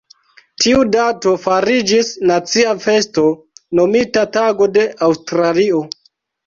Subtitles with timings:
[0.63, 3.27] Tiu dato fariĝis nacia festo
[3.83, 5.89] nomita Tago de Aŭstralio.